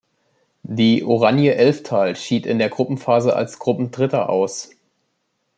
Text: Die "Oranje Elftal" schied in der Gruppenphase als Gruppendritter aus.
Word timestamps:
Die 0.63 1.03
"Oranje 1.03 1.53
Elftal" 1.53 2.15
schied 2.15 2.47
in 2.47 2.57
der 2.57 2.69
Gruppenphase 2.69 3.35
als 3.35 3.59
Gruppendritter 3.59 4.29
aus. 4.31 4.71